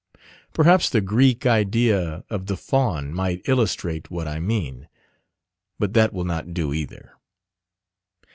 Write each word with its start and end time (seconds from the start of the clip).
Perhaps 0.53 0.89
the 0.89 0.99
Greek 0.99 1.45
idea 1.45 2.23
of 2.27 2.47
the 2.47 2.57
Faun 2.57 3.13
might 3.13 3.43
illustrate 3.47 4.09
what 4.09 4.27
I 4.27 4.39
mean: 4.39 4.87
but 5.77 5.93
that 5.93 6.11
will 6.11 6.25
not 6.25 6.55
do 6.55 6.73
either. 6.73 7.13